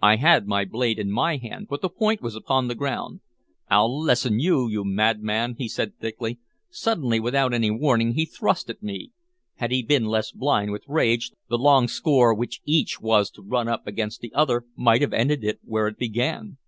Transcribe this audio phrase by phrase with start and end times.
[0.00, 3.18] I had my blade in my hand, but the point was upon the ground.
[3.68, 6.38] "I'll lesson you, you madman!" he said thickly.
[6.70, 9.10] Suddenly, without any warning, he thrust at me;
[9.56, 13.66] had he been less blind with rage, the long score which each was to run
[13.66, 16.58] up against the other might have ended where it began.